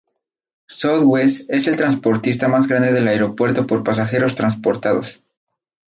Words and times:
Southwest 0.67 1.45
es 1.51 1.67
el 1.67 1.77
transportista 1.77 2.47
más 2.47 2.67
grande 2.67 2.91
del 2.91 3.07
aeropuerto 3.07 3.67
por 3.67 3.83
pasajeros 3.83 4.33
transportados. 4.33 5.21